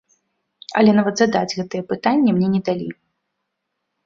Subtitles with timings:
[0.79, 2.89] Але нават задаць гэтыя пытанні мне не далі.